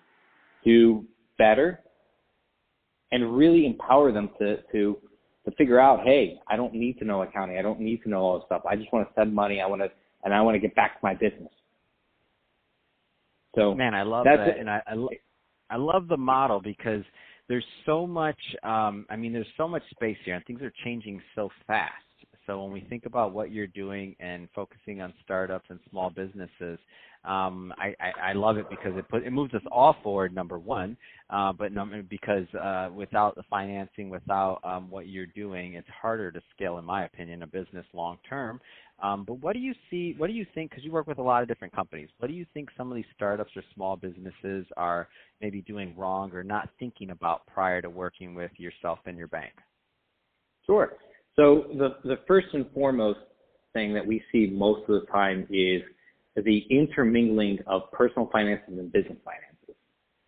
do 0.64 1.04
better 1.38 1.80
and 3.12 3.36
really 3.36 3.66
empower 3.66 4.10
them 4.12 4.30
to, 4.38 4.56
to, 4.72 4.96
to 5.44 5.50
figure 5.56 5.78
out, 5.78 6.00
hey, 6.04 6.40
I 6.48 6.56
don't 6.56 6.74
need 6.74 6.98
to 6.98 7.04
know 7.04 7.22
accounting. 7.22 7.58
I 7.58 7.62
don't 7.62 7.80
need 7.80 8.02
to 8.02 8.08
know 8.08 8.20
all 8.20 8.38
this 8.38 8.46
stuff. 8.46 8.62
I 8.68 8.76
just 8.76 8.92
want 8.92 9.06
to 9.08 9.14
send 9.14 9.34
money. 9.34 9.60
I 9.60 9.66
want 9.66 9.82
to, 9.82 9.90
and 10.24 10.32
I 10.32 10.40
want 10.40 10.54
to 10.54 10.60
get 10.60 10.74
back 10.74 10.94
to 10.94 11.00
my 11.02 11.14
business. 11.14 11.52
So 13.54 13.74
man, 13.74 13.94
I 13.94 14.02
love 14.02 14.24
that, 14.24 14.48
it. 14.48 14.56
and 14.58 14.70
I, 14.70 14.80
I, 14.86 14.94
I 15.70 15.76
love 15.76 16.08
the 16.08 16.16
model 16.16 16.60
because– 16.60 17.04
there's 17.48 17.64
so 17.86 18.06
much 18.06 18.38
um, 18.62 19.06
i 19.10 19.16
mean 19.16 19.32
there's 19.32 19.46
so 19.56 19.68
much 19.68 19.82
space 19.90 20.16
here 20.24 20.34
and 20.34 20.44
things 20.46 20.62
are 20.62 20.72
changing 20.84 21.20
so 21.34 21.48
fast. 21.66 21.92
So 22.46 22.60
when 22.62 22.72
we 22.72 22.80
think 22.80 23.06
about 23.06 23.32
what 23.32 23.52
you're 23.52 23.68
doing 23.68 24.16
and 24.18 24.48
focusing 24.54 25.00
on 25.00 25.14
startups 25.24 25.66
and 25.70 25.78
small 25.90 26.10
businesses 26.10 26.78
um, 27.24 27.72
I, 27.78 27.94
I, 28.00 28.30
I 28.30 28.32
love 28.32 28.56
it 28.56 28.66
because 28.68 28.92
it 28.96 29.08
put 29.08 29.24
it 29.24 29.30
moves 29.30 29.54
us 29.54 29.62
all 29.70 29.96
forward 30.02 30.34
number 30.34 30.58
one 30.58 30.96
uh, 31.30 31.52
but 31.52 31.72
number 31.72 32.02
because 32.02 32.46
uh, 32.54 32.90
without 32.94 33.36
the 33.36 33.44
financing 33.48 34.10
without 34.10 34.60
um, 34.64 34.90
what 34.90 35.08
you're 35.08 35.26
doing 35.26 35.74
it's 35.74 35.88
harder 35.88 36.32
to 36.32 36.40
scale 36.54 36.78
in 36.78 36.84
my 36.84 37.04
opinion 37.04 37.42
a 37.42 37.46
business 37.46 37.86
long 37.94 38.18
term 38.28 38.60
um, 39.02 39.24
but 39.26 39.34
what 39.40 39.54
do 39.54 39.58
you 39.58 39.74
see? 39.90 40.14
What 40.16 40.28
do 40.28 40.32
you 40.32 40.46
think? 40.54 40.70
Because 40.70 40.84
you 40.84 40.92
work 40.92 41.08
with 41.08 41.18
a 41.18 41.22
lot 41.22 41.42
of 41.42 41.48
different 41.48 41.74
companies. 41.74 42.08
What 42.18 42.28
do 42.28 42.34
you 42.34 42.46
think 42.54 42.68
some 42.76 42.90
of 42.90 42.96
these 42.96 43.04
startups 43.14 43.50
or 43.56 43.62
small 43.74 43.96
businesses 43.96 44.64
are 44.76 45.08
maybe 45.40 45.60
doing 45.62 45.94
wrong 45.96 46.32
or 46.32 46.44
not 46.44 46.68
thinking 46.78 47.10
about 47.10 47.44
prior 47.48 47.82
to 47.82 47.90
working 47.90 48.32
with 48.34 48.52
yourself 48.58 49.00
and 49.06 49.18
your 49.18 49.26
bank? 49.26 49.52
Sure. 50.66 50.92
So 51.34 51.66
the 51.76 51.96
the 52.04 52.20
first 52.28 52.48
and 52.52 52.66
foremost 52.72 53.18
thing 53.72 53.92
that 53.94 54.06
we 54.06 54.22
see 54.30 54.48
most 54.52 54.88
of 54.88 55.00
the 55.00 55.06
time 55.10 55.48
is 55.50 55.82
the 56.36 56.64
intermingling 56.70 57.58
of 57.66 57.90
personal 57.92 58.28
finances 58.32 58.78
and 58.78 58.90
business 58.92 59.18
finances. 59.24 59.76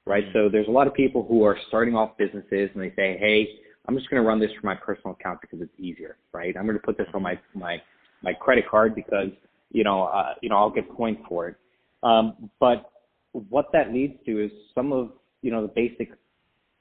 Right. 0.07 0.25
So 0.35 0.49
there's 0.51 0.69
a 0.69 0.71
lot 0.71 0.87
of 0.87 0.95
people 0.95 1.25
who 1.27 1.45
are 1.45 1.57
starting 1.69 1.95
off 1.95 2.17
businesses 2.19 2.71
and 2.75 2.83
they 2.83 2.91
say, 2.91 3.17
hey, 3.19 3.49
I'm 3.87 3.97
just 3.97 4.11
going 4.11 4.23
to 4.23 4.27
run 4.27 4.39
this 4.39 4.51
for 4.61 4.67
my 4.67 4.75
personal 4.75 5.17
account 5.19 5.41
because 5.41 5.61
it's 5.61 5.73
easier. 5.79 6.17
Right. 6.33 6.55
I'm 6.57 6.65
going 6.67 6.77
to 6.77 6.83
put 6.83 6.99
this 6.99 7.07
on 7.15 7.23
my 7.23 7.39
my 7.55 7.81
my 8.23 8.33
credit 8.33 8.65
card 8.71 8.95
because 8.95 9.29
you 9.71 9.85
know 9.85 10.05
uh, 10.05 10.35
you 10.43 10.49
know 10.49 10.57
I'll 10.57 10.71
get 10.71 10.91
points 10.91 11.23
for 11.29 11.49
it. 11.49 11.57
Um, 12.03 12.51
but 12.61 12.91
what 13.33 13.67
that 13.73 13.93
leads 13.93 14.15
to 14.27 14.45
is 14.45 14.51
some 14.75 14.93
of 14.93 15.13
you 15.43 15.51
know 15.51 15.63
the 15.63 15.73
basic 15.75 16.13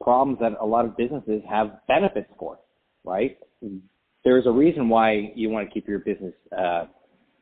problems 0.01 0.39
that 0.41 0.53
a 0.59 0.65
lot 0.65 0.85
of 0.85 0.97
businesses 0.97 1.41
have 1.49 1.79
benefits 1.87 2.29
for, 2.37 2.59
right? 3.03 3.37
There's 4.25 4.45
a 4.45 4.51
reason 4.51 4.89
why 4.89 5.31
you 5.35 5.49
want 5.49 5.67
to 5.67 5.73
keep 5.73 5.87
your 5.87 5.99
business 5.99 6.33
uh, 6.57 6.85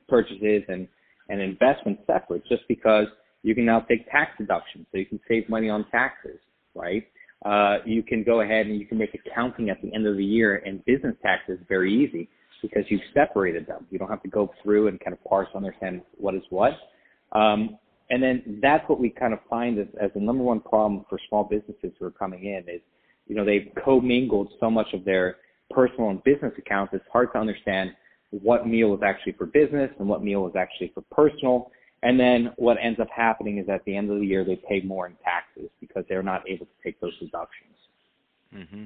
purchases 0.07 0.63
and 0.67 0.88
and 1.31 1.41
investments 1.41 2.03
separate, 2.05 2.45
just 2.47 2.63
because 2.67 3.07
you 3.43 3.55
can 3.55 3.65
now 3.65 3.79
take 3.79 4.09
tax 4.11 4.31
deductions, 4.38 4.85
so 4.91 4.97
you 4.97 5.05
can 5.05 5.19
save 5.27 5.47
money 5.50 5.69
on 5.69 5.85
taxes, 5.89 6.38
right? 6.75 7.07
Uh, 7.45 7.77
you 7.85 8.03
can 8.03 8.23
go 8.23 8.41
ahead 8.41 8.67
and 8.67 8.79
you 8.79 8.85
can 8.85 8.97
make 8.97 9.15
accounting 9.15 9.69
at 9.69 9.81
the 9.81 9.91
end 9.95 10.05
of 10.05 10.17
the 10.17 10.23
year 10.23 10.61
and 10.65 10.85
business 10.85 11.15
taxes 11.23 11.57
very 11.67 11.91
easy 11.91 12.29
because 12.61 12.83
you've 12.89 13.01
separated 13.15 13.65
them. 13.65 13.88
You 13.89 13.97
don't 13.97 14.09
have 14.09 14.21
to 14.21 14.29
go 14.29 14.51
through 14.61 14.89
and 14.89 15.00
kind 15.00 15.13
of 15.13 15.23
parse 15.23 15.47
understand 15.55 16.01
what 16.17 16.35
is 16.35 16.43
what. 16.51 16.73
Um, 17.31 17.79
and 18.11 18.21
then 18.21 18.59
that's 18.61 18.88
what 18.88 19.00
we 19.00 19.09
kind 19.09 19.33
of 19.33 19.39
find 19.50 19.79
as, 19.79 19.88
as 20.00 20.11
the 20.13 20.19
number 20.19 20.43
one 20.43 20.59
problem 20.59 21.05
for 21.09 21.17
small 21.29 21.45
businesses 21.45 21.91
who 21.97 22.05
are 22.05 22.11
coming 22.11 22.43
in 22.45 22.63
is, 22.71 22.81
you 23.25 23.35
know, 23.35 23.45
they've 23.45 23.71
commingled 23.83 24.50
so 24.59 24.69
much 24.69 24.88
of 24.93 25.03
their 25.05 25.38
personal 25.71 26.09
and 26.09 26.23
business 26.23 26.51
accounts. 26.57 26.93
It's 26.93 27.05
hard 27.11 27.29
to 27.33 27.39
understand 27.39 27.91
what 28.31 28.67
meal 28.67 28.93
is 28.95 29.01
actually 29.03 29.33
for 29.33 29.45
business 29.45 29.91
and 30.00 30.07
what 30.07 30.23
meal 30.23 30.47
is 30.47 30.55
actually 30.55 30.91
for 30.93 31.01
personal. 31.11 31.71
And 32.03 32.19
then 32.19 32.51
what 32.55 32.77
ends 32.81 33.00
up 33.00 33.09
happening 33.15 33.59
is 33.59 33.69
at 33.69 33.85
the 33.85 33.95
end 33.95 34.09
of 34.09 34.19
the 34.19 34.25
year, 34.25 34.43
they 34.43 34.55
pay 34.55 34.81
more 34.81 35.05
in 35.05 35.15
taxes 35.23 35.69
because 35.79 36.03
they're 36.09 36.23
not 36.23 36.47
able 36.50 36.65
to 36.65 36.71
take 36.83 37.00
those 37.00 37.17
deductions. 37.19 37.75
Mm-hmm 38.55 38.83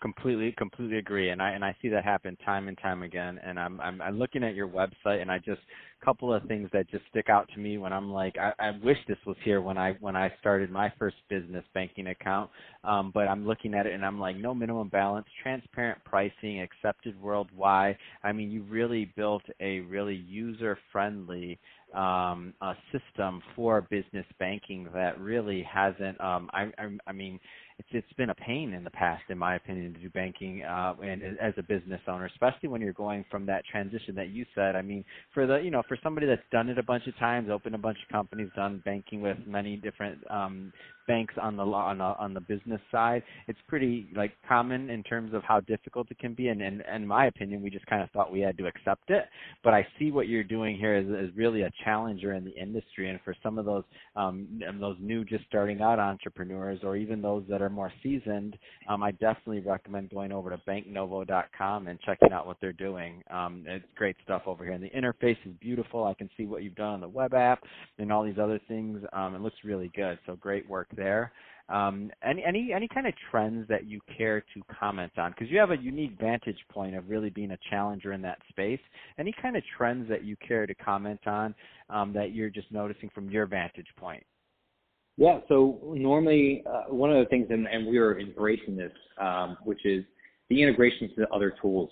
completely 0.00 0.54
completely 0.56 0.98
agree 0.98 1.30
and 1.30 1.42
i 1.42 1.50
and 1.50 1.64
i 1.64 1.74
see 1.82 1.88
that 1.88 2.04
happen 2.04 2.36
time 2.44 2.68
and 2.68 2.78
time 2.78 3.02
again 3.02 3.40
and 3.44 3.58
i'm 3.58 3.80
i'm, 3.80 4.00
I'm 4.00 4.18
looking 4.18 4.44
at 4.44 4.54
your 4.54 4.68
website 4.68 5.20
and 5.20 5.30
i 5.30 5.38
just 5.38 5.60
a 6.00 6.04
couple 6.04 6.32
of 6.32 6.44
things 6.44 6.68
that 6.72 6.88
just 6.90 7.04
stick 7.10 7.28
out 7.28 7.48
to 7.54 7.60
me 7.60 7.78
when 7.78 7.92
i'm 7.92 8.10
like 8.10 8.36
i, 8.38 8.52
I 8.58 8.70
wish 8.82 8.98
this 9.08 9.18
was 9.26 9.36
here 9.44 9.60
when 9.60 9.76
i 9.76 9.94
when 10.00 10.16
i 10.16 10.32
started 10.40 10.70
my 10.70 10.92
first 10.98 11.16
business 11.28 11.64
banking 11.74 12.08
account 12.08 12.50
um, 12.84 13.10
but 13.12 13.28
i'm 13.28 13.46
looking 13.46 13.74
at 13.74 13.86
it 13.86 13.92
and 13.94 14.04
i'm 14.04 14.20
like 14.20 14.36
no 14.36 14.54
minimum 14.54 14.88
balance 14.88 15.26
transparent 15.42 15.98
pricing 16.04 16.60
accepted 16.60 17.20
worldwide. 17.20 17.96
I 18.22 18.32
mean 18.32 18.50
you 18.50 18.62
really 18.62 19.12
built 19.16 19.42
a 19.60 19.80
really 19.80 20.16
user 20.16 20.78
friendly 20.92 21.58
um, 21.94 22.52
a 22.60 22.74
system 22.92 23.42
for 23.56 23.80
business 23.82 24.26
banking 24.38 24.88
that 24.94 25.18
really 25.18 25.62
hasn't 25.62 26.20
um, 26.20 26.50
I, 26.52 26.70
I 26.78 26.88
i 27.06 27.12
mean 27.12 27.40
it's 27.78 27.88
it's 27.92 28.12
been 28.14 28.30
a 28.30 28.34
pain 28.34 28.72
in 28.72 28.84
the 28.84 28.90
past, 28.90 29.22
in 29.28 29.38
my 29.38 29.56
opinion, 29.56 29.94
to 29.94 30.00
do 30.00 30.10
banking 30.10 30.62
uh, 30.64 30.94
and 31.02 31.22
as 31.40 31.54
a 31.56 31.62
business 31.62 32.00
owner, 32.08 32.26
especially 32.26 32.68
when 32.68 32.80
you're 32.80 32.92
going 32.92 33.24
from 33.30 33.46
that 33.46 33.64
transition 33.70 34.14
that 34.16 34.30
you 34.30 34.44
said. 34.54 34.74
I 34.74 34.82
mean, 34.82 35.04
for 35.32 35.46
the 35.46 35.58
you 35.58 35.70
know 35.70 35.82
for 35.88 35.96
somebody 36.02 36.26
that's 36.26 36.42
done 36.50 36.68
it 36.68 36.78
a 36.78 36.82
bunch 36.82 37.06
of 37.06 37.16
times, 37.18 37.48
opened 37.50 37.74
a 37.74 37.78
bunch 37.78 37.98
of 38.02 38.12
companies, 38.12 38.48
done 38.56 38.82
banking 38.84 39.20
with 39.20 39.38
many 39.46 39.76
different 39.76 40.18
um, 40.30 40.72
banks 41.08 41.34
on 41.40 41.56
the 41.56 41.62
on 41.64 41.98
the, 41.98 42.04
on 42.04 42.34
the 42.34 42.40
business 42.40 42.80
side, 42.92 43.24
it's 43.48 43.58
pretty 43.66 44.08
like 44.14 44.32
common 44.46 44.90
in 44.90 45.02
terms 45.02 45.34
of 45.34 45.42
how 45.42 45.58
difficult 45.60 46.06
it 46.10 46.18
can 46.20 46.34
be. 46.34 46.48
And, 46.48 46.62
and, 46.62 46.82
in 46.94 47.06
my 47.06 47.26
opinion, 47.26 47.62
we 47.62 47.70
just 47.70 47.86
kind 47.86 48.02
of 48.02 48.10
thought 48.10 48.30
we 48.30 48.40
had 48.40 48.56
to 48.58 48.66
accept 48.66 49.10
it. 49.10 49.24
But 49.64 49.74
I 49.74 49.84
see 49.98 50.12
what 50.12 50.28
you're 50.28 50.44
doing 50.44 50.76
here 50.76 50.94
as, 50.94 51.06
as 51.06 51.34
really 51.34 51.62
a 51.62 51.70
challenger 51.84 52.34
in 52.34 52.44
the 52.44 52.54
industry, 52.54 53.08
and 53.08 53.18
for 53.24 53.34
some 53.42 53.58
of 53.58 53.64
those 53.64 53.84
um, 54.14 54.60
those 54.78 54.96
new 55.00 55.24
just 55.24 55.44
starting 55.46 55.80
out 55.80 55.98
entrepreneurs, 55.98 56.80
or 56.84 56.96
even 56.96 57.22
those 57.22 57.42
that 57.48 57.62
are 57.62 57.67
more 57.70 57.92
seasoned, 58.02 58.56
um, 58.88 59.02
I 59.02 59.12
definitely 59.12 59.60
recommend 59.60 60.10
going 60.10 60.32
over 60.32 60.50
to 60.50 60.58
banknovo.com 60.68 61.88
and 61.88 62.00
checking 62.00 62.32
out 62.32 62.46
what 62.46 62.58
they're 62.60 62.72
doing. 62.72 63.22
Um, 63.30 63.64
it's 63.66 63.84
great 63.96 64.16
stuff 64.24 64.42
over 64.46 64.64
here, 64.64 64.74
and 64.74 64.82
the 64.82 64.90
interface 64.90 65.38
is 65.46 65.52
beautiful. 65.60 66.04
I 66.04 66.14
can 66.14 66.30
see 66.36 66.46
what 66.46 66.62
you've 66.62 66.74
done 66.74 66.94
on 66.94 67.00
the 67.00 67.08
web 67.08 67.34
app 67.34 67.62
and 67.98 68.12
all 68.12 68.24
these 68.24 68.38
other 68.40 68.60
things. 68.68 69.02
Um, 69.12 69.34
it 69.34 69.40
looks 69.40 69.56
really 69.64 69.90
good. 69.94 70.18
So 70.26 70.36
great 70.36 70.68
work 70.68 70.88
there. 70.96 71.32
Um, 71.68 72.10
any 72.22 72.42
any 72.44 72.72
any 72.74 72.88
kind 72.88 73.06
of 73.06 73.12
trends 73.30 73.68
that 73.68 73.86
you 73.86 74.00
care 74.16 74.40
to 74.40 74.62
comment 74.80 75.12
on? 75.18 75.32
Because 75.32 75.50
you 75.50 75.58
have 75.58 75.70
a 75.70 75.76
unique 75.76 76.18
vantage 76.18 76.58
point 76.70 76.96
of 76.96 77.08
really 77.10 77.28
being 77.28 77.50
a 77.50 77.58
challenger 77.70 78.12
in 78.12 78.22
that 78.22 78.38
space. 78.48 78.80
Any 79.18 79.34
kind 79.42 79.54
of 79.56 79.62
trends 79.76 80.08
that 80.08 80.24
you 80.24 80.36
care 80.36 80.66
to 80.66 80.74
comment 80.74 81.26
on 81.26 81.54
um, 81.90 82.12
that 82.14 82.32
you're 82.32 82.48
just 82.50 82.72
noticing 82.72 83.10
from 83.10 83.28
your 83.30 83.46
vantage 83.46 83.88
point? 83.98 84.24
Yeah. 85.18 85.40
So 85.48 85.80
normally, 85.94 86.62
uh, 86.64 86.94
one 86.94 87.10
of 87.10 87.18
the 87.18 87.28
things, 87.28 87.48
and, 87.50 87.66
and 87.66 87.86
we 87.88 87.98
are 87.98 88.18
embracing 88.18 88.76
this, 88.76 88.92
um, 89.20 89.58
which 89.64 89.84
is 89.84 90.04
the 90.48 90.62
integration 90.62 91.08
to 91.08 91.14
the 91.16 91.28
other 91.30 91.52
tools. 91.60 91.90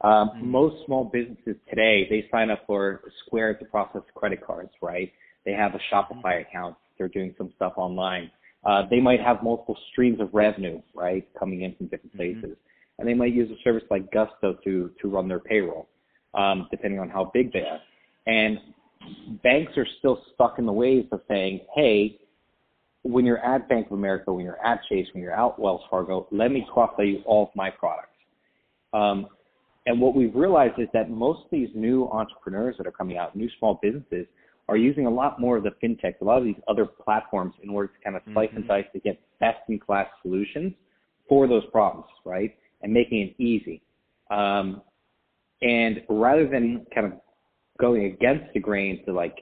Um, 0.00 0.30
mm-hmm. 0.30 0.50
Most 0.50 0.84
small 0.84 1.04
businesses 1.04 1.54
today, 1.70 2.06
they 2.10 2.26
sign 2.32 2.50
up 2.50 2.64
for 2.66 3.00
Square 3.24 3.54
to 3.54 3.64
process 3.66 4.02
credit 4.16 4.44
cards, 4.44 4.72
right? 4.82 5.12
They 5.46 5.52
have 5.52 5.74
a 5.74 5.94
Shopify 5.94 6.24
mm-hmm. 6.24 6.48
account. 6.48 6.76
They're 6.98 7.08
doing 7.08 7.32
some 7.38 7.52
stuff 7.54 7.74
online. 7.76 8.30
Uh, 8.66 8.82
they 8.90 9.00
might 9.00 9.20
have 9.20 9.42
multiple 9.42 9.78
streams 9.92 10.20
of 10.20 10.30
revenue, 10.32 10.82
right, 10.94 11.26
coming 11.38 11.62
in 11.62 11.76
from 11.76 11.86
different 11.86 12.16
mm-hmm. 12.16 12.40
places. 12.40 12.56
Mm-hmm. 12.56 12.98
And 12.98 13.08
they 13.08 13.14
might 13.14 13.32
use 13.32 13.50
a 13.50 13.62
service 13.62 13.84
like 13.88 14.10
Gusto 14.10 14.56
to, 14.64 14.90
to 15.00 15.08
run 15.08 15.28
their 15.28 15.40
payroll, 15.40 15.88
um, 16.34 16.66
depending 16.72 16.98
on 16.98 17.08
how 17.08 17.30
big 17.32 17.52
they 17.52 17.60
are. 17.60 17.80
And 18.26 18.58
banks 19.44 19.72
are 19.76 19.86
still 19.98 20.22
stuck 20.34 20.58
in 20.58 20.66
the 20.66 20.72
ways 20.72 21.04
of 21.12 21.20
saying, 21.28 21.60
hey, 21.74 22.18
when 23.04 23.26
you're 23.26 23.44
at 23.44 23.68
Bank 23.68 23.86
of 23.86 23.92
America, 23.92 24.32
when 24.32 24.44
you're 24.44 24.64
at 24.64 24.80
Chase, 24.88 25.06
when 25.12 25.22
you're 25.22 25.38
at 25.38 25.58
Wells 25.58 25.82
Fargo, 25.90 26.26
let 26.32 26.50
me 26.50 26.66
cross-sell 26.72 27.04
you 27.04 27.22
all 27.26 27.44
of 27.44 27.50
my 27.54 27.70
products. 27.70 28.08
Um, 28.92 29.28
and 29.86 30.00
what 30.00 30.14
we've 30.14 30.34
realized 30.34 30.78
is 30.78 30.88
that 30.94 31.10
most 31.10 31.44
of 31.44 31.50
these 31.50 31.68
new 31.74 32.08
entrepreneurs 32.08 32.76
that 32.78 32.86
are 32.86 32.92
coming 32.92 33.18
out, 33.18 33.36
new 33.36 33.50
small 33.58 33.78
businesses, 33.82 34.26
are 34.68 34.78
using 34.78 35.04
a 35.04 35.10
lot 35.10 35.38
more 35.38 35.58
of 35.58 35.62
the 35.62 35.72
fintech, 35.82 36.14
a 36.22 36.24
lot 36.24 36.38
of 36.38 36.44
these 36.44 36.56
other 36.66 36.86
platforms 36.86 37.52
in 37.62 37.68
order 37.68 37.88
to 37.88 37.94
kind 38.02 38.16
of 38.16 38.22
slice 38.32 38.48
mm-hmm. 38.48 38.58
and 38.58 38.68
dice 38.68 38.86
to 38.94 39.00
get 39.00 39.20
best 39.38 39.58
in 39.68 39.78
class 39.78 40.06
solutions 40.22 40.72
for 41.28 41.46
those 41.46 41.64
problems, 41.70 42.06
right? 42.24 42.54
And 42.80 42.92
making 42.92 43.20
it 43.20 43.42
easy. 43.42 43.82
Um, 44.30 44.80
and 45.60 46.00
rather 46.08 46.48
than 46.48 46.86
kind 46.94 47.06
of 47.06 47.12
going 47.78 48.06
against 48.06 48.52
the 48.54 48.60
grain 48.60 49.04
to 49.04 49.12
like 49.12 49.36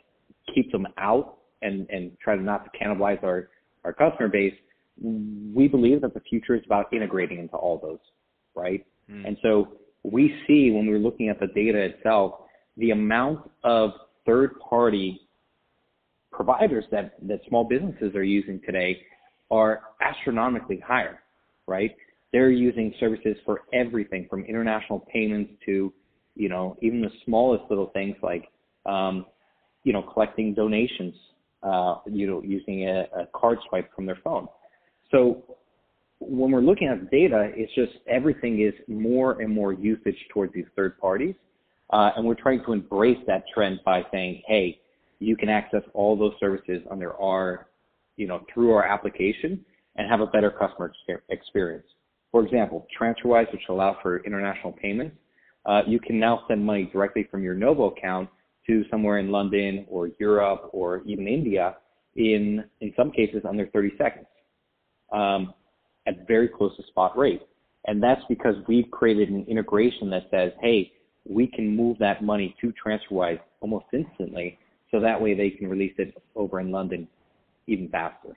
keep 0.53 0.73
them 0.73 0.89
out 0.99 1.39
and, 1.63 1.89
and 1.91 2.11
try 2.19 2.35
to 2.35 2.43
not 2.43 2.65
to 2.65 2.71
cannibalize 2.77 3.23
our, 3.23 3.49
our 3.85 3.93
customer 3.93 4.29
base, 4.29 4.55
we 5.01 5.69
believe 5.69 6.03
that 6.03 6.15
the 6.15 6.21
future 6.21 6.55
is 6.55 6.63
about 6.67 6.93
integrating 6.93 7.39
into 7.39 7.57
all 7.57 7.79
those, 7.83 7.99
right? 8.55 8.85
Mm. 9.11 9.29
And 9.29 9.37
so 9.43 9.77
we 10.03 10.35
see 10.47 10.71
when 10.71 10.87
we're 10.87 10.99
looking 10.99 11.29
at 11.29 11.41
the 11.41 11.47
data 11.49 11.79
itself, 11.79 12.35
the 12.77 12.91
amount 12.91 13.51
of 13.65 13.91
third 14.27 14.59
party 14.61 15.21
providers 16.31 16.85
that, 16.91 17.15
that 17.27 17.41
small 17.49 17.65
businesses 17.65 18.15
are 18.15 18.25
using 18.25 18.61
today 18.65 19.01
are 19.51 19.83
astronomically 20.01 20.81
higher, 20.85 21.21
right? 21.67 21.95
They're 22.33 22.51
using 22.51 22.95
services 22.99 23.37
for 23.45 23.63
everything 23.75 24.27
from 24.31 24.45
international 24.45 25.01
payments 25.13 25.53
to, 25.67 25.93
you 26.35 26.49
know, 26.49 26.77
even 26.81 27.03
the 27.03 27.11
smallest 27.27 27.65
little 27.69 27.89
things 27.89 28.17
like, 28.23 28.49
um, 28.87 29.27
you 29.85 29.93
know, 29.93 30.03
collecting 30.03 30.55
donations, 30.55 31.15
uh, 31.63 31.97
you 32.07 32.27
know, 32.27 32.43
using 32.43 32.89
a, 32.89 33.07
a 33.17 33.27
card 33.35 33.59
swipe 33.69 33.95
from 33.95 34.07
their 34.07 34.19
phone. 34.25 34.49
So 35.11 35.45
when 36.19 36.51
we're 36.51 36.61
looking 36.61 36.89
at 36.89 37.11
data, 37.11 37.51
it's 37.55 37.75
just 37.75 37.93
everything 38.09 38.63
is 38.63 38.75
more 38.89 39.41
and 39.41 39.53
more 39.53 39.73
usage 39.73 40.17
towards 40.33 40.53
these 40.55 40.67
third 40.77 40.99
parties. 40.99 41.35
Uh, 41.91 42.11
and 42.17 42.25
we're 42.25 42.35
trying 42.35 42.65
to 42.65 42.73
embrace 42.73 43.19
that 43.27 43.45
trend 43.53 43.81
by 43.85 44.03
saying, 44.11 44.43
hey, 44.47 44.81
you 45.19 45.37
can 45.37 45.49
access 45.49 45.83
all 45.95 46.17
those 46.17 46.33
services 46.41 46.81
under 46.91 47.15
our, 47.21 47.69
you 48.17 48.27
know, 48.27 48.45
through 48.53 48.73
our 48.73 48.85
application 48.85 49.65
and 49.97 50.11
have 50.11 50.21
a 50.21 50.27
better 50.27 50.51
customer 50.51 50.93
experience. 51.29 51.87
For 52.31 52.45
example, 52.45 52.87
TransferWise, 52.99 53.53
which 53.53 53.63
allows 53.69 53.97
for 54.03 54.25
international 54.25 54.73
payments, 54.73 55.17
uh, 55.67 55.83
you 55.87 56.01
can 56.01 56.19
now 56.19 56.45
send 56.49 56.65
money 56.65 56.89
directly 56.93 57.29
from 57.31 57.43
your 57.43 57.55
Novo 57.55 57.91
account 57.91 58.29
to 58.67 58.85
somewhere 58.91 59.19
in 59.19 59.31
London 59.31 59.87
or 59.89 60.11
Europe 60.19 60.71
or 60.73 61.03
even 61.05 61.27
India 61.27 61.77
in, 62.17 62.65
in 62.81 62.93
some 62.97 63.11
cases 63.11 63.43
under 63.49 63.67
30 63.67 63.93
seconds 63.99 64.27
um, 65.13 65.53
at 66.07 66.27
very 66.27 66.49
close 66.49 66.77
to 66.77 66.83
spot 66.89 67.17
rate. 67.17 67.43
And 67.87 68.03
that's 68.03 68.21
because 68.29 68.55
we've 68.69 68.91
created 68.91 69.29
an 69.31 69.45
integration 69.49 70.09
that 70.11 70.29
says, 70.31 70.53
hey, 70.61 70.93
we 71.29 71.47
can 71.47 71.77
move 71.77 71.99
that 71.99 72.23
money 72.23 72.55
to 72.61 72.73
TransferWise 72.85 73.41
almost 73.61 73.87
instantly, 73.93 74.59
so 74.91 75.01
that 75.01 75.21
way 75.21 75.35
they 75.35 75.51
can 75.51 75.69
release 75.69 75.95
it 75.99 76.15
over 76.37 76.61
in 76.61 76.71
London 76.71 77.09
even 77.67 77.89
faster. 77.89 78.37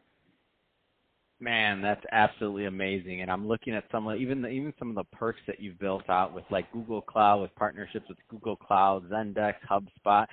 Man, 1.40 1.82
that's 1.82 2.04
absolutely 2.12 2.66
amazing. 2.66 3.22
And 3.22 3.30
I'm 3.30 3.48
looking 3.48 3.74
at 3.74 3.84
some 3.92 4.08
of 4.08 4.18
even 4.20 4.42
the, 4.42 4.48
even 4.48 4.74
some 4.80 4.90
of 4.90 4.96
the 4.96 5.04
perks 5.16 5.42
that 5.48 5.60
you've 5.60 5.80
built 5.80 6.10
out 6.10 6.34
with 6.34 6.46
like 6.50 6.72
Google 6.72 7.02
Cloud, 7.02 7.42
with 7.42 7.54
partnerships 7.56 8.08
with 8.08 8.18
Google 8.30 8.56
Cloud, 8.56 9.10
Zendesk, 9.10 9.56
HubSpot. 9.70 10.26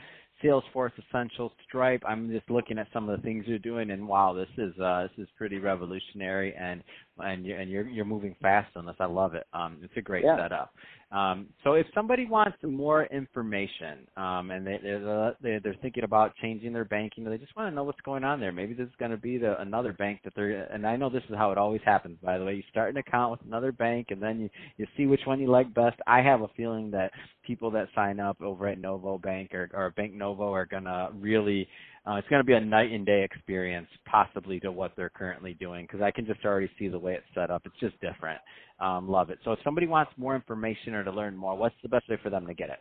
Salesforce 0.42 0.90
Essentials, 0.98 1.52
Stripe. 1.68 2.02
I'm 2.06 2.30
just 2.30 2.50
looking 2.50 2.78
at 2.78 2.88
some 2.92 3.08
of 3.08 3.16
the 3.16 3.22
things 3.22 3.44
you're 3.46 3.58
doing, 3.58 3.90
and 3.90 4.06
wow, 4.06 4.32
this 4.32 4.48
is 4.58 4.78
uh, 4.80 5.02
this 5.02 5.24
is 5.24 5.28
pretty 5.36 5.58
revolutionary, 5.58 6.54
and 6.54 6.82
and 7.18 7.44
you're 7.44 7.58
and 7.58 7.70
you're, 7.70 7.88
you're 7.88 8.04
moving 8.04 8.34
fast 8.40 8.76
on 8.76 8.86
this. 8.86 8.96
I 9.00 9.06
love 9.06 9.34
it. 9.34 9.46
Um, 9.52 9.78
it's 9.82 9.92
a 9.96 10.02
great 10.02 10.24
yeah. 10.24 10.36
setup. 10.36 10.74
Um, 11.12 11.48
so 11.62 11.74
if 11.74 11.86
somebody 11.94 12.24
wants 12.24 12.56
more 12.62 13.04
information 13.04 14.06
um, 14.16 14.50
and 14.50 14.66
they, 14.66 14.78
they're, 14.82 15.36
they're 15.42 15.76
thinking 15.82 16.04
about 16.04 16.34
changing 16.40 16.72
their 16.72 16.86
banking, 16.86 17.24
they 17.24 17.36
just 17.36 17.54
want 17.54 17.70
to 17.70 17.74
know 17.74 17.84
what's 17.84 18.00
going 18.00 18.24
on 18.24 18.40
there. 18.40 18.50
Maybe 18.50 18.72
this 18.72 18.86
is 18.86 18.94
going 18.98 19.10
to 19.10 19.18
be 19.18 19.36
the, 19.36 19.60
another 19.60 19.92
bank 19.92 20.20
that 20.24 20.32
they're. 20.34 20.62
And 20.72 20.86
I 20.86 20.96
know 20.96 21.10
this 21.10 21.22
is 21.28 21.36
how 21.36 21.52
it 21.52 21.58
always 21.58 21.82
happens. 21.84 22.16
By 22.22 22.38
the 22.38 22.46
way, 22.46 22.54
you 22.54 22.62
start 22.70 22.90
an 22.90 22.96
account 22.96 23.32
with 23.32 23.40
another 23.46 23.72
bank, 23.72 24.06
and 24.08 24.22
then 24.22 24.40
you 24.40 24.48
you 24.78 24.86
see 24.96 25.04
which 25.04 25.20
one 25.26 25.38
you 25.38 25.48
like 25.48 25.72
best. 25.74 25.98
I 26.06 26.22
have 26.22 26.40
a 26.40 26.48
feeling 26.56 26.90
that 26.92 27.12
people 27.46 27.70
that 27.72 27.88
sign 27.94 28.18
up 28.18 28.40
over 28.40 28.66
at 28.68 28.80
Novo 28.80 29.18
Bank 29.18 29.52
or, 29.52 29.68
or 29.74 29.90
Bank 29.90 30.14
Novo 30.14 30.50
are 30.50 30.66
going 30.66 30.84
to 30.84 31.10
really 31.14 31.68
uh, 32.06 32.14
it's 32.14 32.28
going 32.28 32.40
to 32.40 32.44
be 32.44 32.54
a 32.54 32.60
night 32.60 32.90
and 32.90 33.06
day 33.06 33.22
experience, 33.22 33.86
possibly 34.06 34.58
to 34.60 34.72
what 34.72 34.92
they're 34.96 35.10
currently 35.10 35.54
doing, 35.54 35.86
because 35.86 36.02
I 36.02 36.10
can 36.10 36.26
just 36.26 36.44
already 36.44 36.70
see 36.78 36.88
the 36.88 36.98
way 36.98 37.14
it's 37.14 37.24
set 37.34 37.50
up. 37.50 37.62
It's 37.64 37.78
just 37.78 38.00
different. 38.00 38.40
Um, 38.80 39.08
love 39.08 39.30
it. 39.30 39.38
So 39.44 39.52
if 39.52 39.60
somebody 39.62 39.86
wants 39.86 40.10
more 40.16 40.34
information 40.34 40.94
or 40.94 41.04
to 41.04 41.12
learn 41.12 41.36
more, 41.36 41.56
what's 41.56 41.76
the 41.82 41.88
best 41.88 42.08
way 42.08 42.18
for 42.22 42.30
them 42.30 42.46
to 42.46 42.54
get 42.54 42.70
it? 42.70 42.78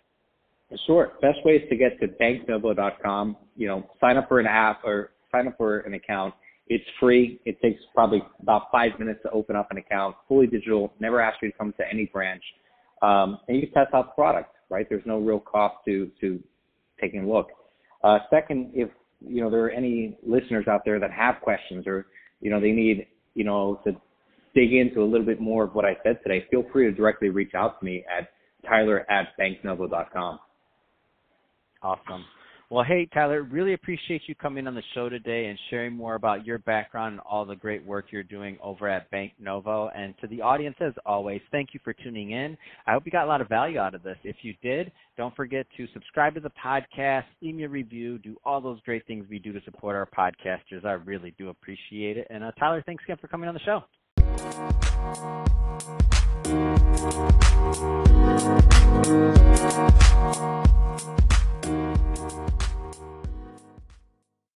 Sure. 0.87 1.11
Best 1.21 1.39
way 1.45 1.53
is 1.53 1.69
to 1.69 1.75
get 1.75 1.99
to 1.99 2.07
banknovo.com. 2.07 3.37
You 3.55 3.67
know, 3.67 3.89
sign 3.99 4.17
up 4.17 4.27
for 4.27 4.39
an 4.39 4.47
app 4.47 4.83
or 4.83 5.11
sign 5.31 5.47
up 5.47 5.57
for 5.57 5.79
an 5.81 5.93
account. 5.93 6.33
It's 6.67 6.85
free. 6.99 7.39
It 7.45 7.61
takes 7.61 7.81
probably 7.93 8.23
about 8.41 8.71
five 8.71 8.91
minutes 8.97 9.19
to 9.23 9.31
open 9.31 9.55
up 9.55 9.69
an 9.71 9.77
account, 9.77 10.15
fully 10.27 10.47
digital, 10.47 10.93
never 10.99 11.19
ask 11.19 11.41
you 11.41 11.51
to 11.51 11.57
come 11.57 11.73
to 11.77 11.83
any 11.91 12.05
branch. 12.05 12.43
Um, 13.01 13.39
and 13.47 13.57
you 13.57 13.63
can 13.63 13.73
test 13.73 13.93
out 13.93 14.07
the 14.07 14.13
product, 14.13 14.55
right? 14.69 14.87
There's 14.87 15.05
no 15.05 15.19
real 15.19 15.39
cost 15.39 15.75
to, 15.85 16.09
to 16.21 16.39
taking 16.99 17.25
a 17.25 17.27
look. 17.27 17.49
Uh, 18.03 18.19
second, 18.29 18.71
if, 18.73 18.89
you 19.25 19.41
know, 19.41 19.49
there 19.49 19.63
are 19.65 19.69
any 19.69 20.17
listeners 20.25 20.67
out 20.67 20.81
there 20.85 20.99
that 20.99 21.11
have 21.11 21.35
questions 21.41 21.85
or, 21.87 22.07
you 22.39 22.49
know, 22.49 22.59
they 22.59 22.71
need, 22.71 23.07
you 23.35 23.43
know, 23.43 23.79
to 23.85 23.95
dig 24.53 24.73
into 24.73 25.01
a 25.01 25.05
little 25.05 25.25
bit 25.25 25.39
more 25.39 25.63
of 25.63 25.73
what 25.73 25.85
I 25.85 25.95
said 26.03 26.19
today, 26.23 26.45
feel 26.51 26.63
free 26.71 26.85
to 26.85 26.91
directly 26.91 27.29
reach 27.29 27.53
out 27.55 27.79
to 27.79 27.85
me 27.85 28.03
at 28.11 28.29
tyler 28.67 29.09
at 29.09 29.29
banknovo.com. 29.39 30.39
Awesome. 31.81 32.25
Well, 32.71 32.85
hey, 32.85 33.05
Tyler, 33.13 33.43
really 33.43 33.73
appreciate 33.73 34.21
you 34.27 34.35
coming 34.35 34.65
on 34.65 34.75
the 34.75 34.83
show 34.93 35.09
today 35.09 35.47
and 35.47 35.59
sharing 35.69 35.93
more 35.93 36.15
about 36.15 36.45
your 36.45 36.57
background 36.59 37.15
and 37.15 37.21
all 37.29 37.43
the 37.43 37.53
great 37.53 37.85
work 37.85 38.05
you're 38.11 38.23
doing 38.23 38.57
over 38.63 38.87
at 38.87 39.11
Bank 39.11 39.33
Novo. 39.41 39.89
And 39.93 40.13
to 40.21 40.27
the 40.27 40.41
audience, 40.41 40.77
as 40.79 40.93
always, 41.05 41.41
thank 41.51 41.73
you 41.73 41.81
for 41.83 41.91
tuning 41.91 42.31
in. 42.31 42.57
I 42.87 42.93
hope 42.93 43.03
you 43.05 43.11
got 43.11 43.25
a 43.25 43.27
lot 43.27 43.41
of 43.41 43.49
value 43.49 43.77
out 43.77 43.93
of 43.93 44.03
this. 44.03 44.15
If 44.23 44.37
you 44.43 44.53
did, 44.63 44.89
don't 45.17 45.35
forget 45.35 45.67
to 45.75 45.85
subscribe 45.91 46.33
to 46.35 46.39
the 46.39 46.51
podcast, 46.51 47.25
leave 47.41 47.55
me 47.55 47.63
a 47.63 47.67
review, 47.67 48.17
do 48.19 48.37
all 48.45 48.61
those 48.61 48.79
great 48.85 49.05
things 49.05 49.25
we 49.29 49.37
do 49.37 49.51
to 49.51 49.59
support 49.65 49.97
our 49.97 50.07
podcasters. 50.07 50.85
I 50.85 50.93
really 50.93 51.35
do 51.37 51.49
appreciate 51.49 52.15
it. 52.15 52.25
And 52.29 52.41
uh, 52.41 52.51
Tyler, 52.57 52.81
thanks 52.85 53.03
again 53.03 53.17
for 53.19 53.27
coming 53.27 53.49
on 53.49 53.53
the 53.53 53.59
show. 53.65 53.83